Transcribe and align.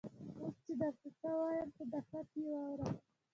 اوس 0.41 0.55
چې 0.65 0.71
درته 0.81 1.09
څه 1.19 1.29
وایم 1.39 1.69
په 1.77 1.83
دقت 1.93 2.27
یې 2.39 2.45
واوره. 2.51 2.87